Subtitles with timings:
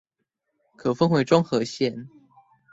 [0.77, 2.07] 可分為中和線